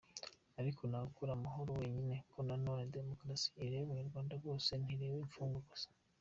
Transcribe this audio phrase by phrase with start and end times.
[0.59, 2.15] Ariko ntawe ukora amahoro wenyine
[2.47, 5.87] na none demokarasi ireba abanyarwanda bose ntireba imfungwa gusa.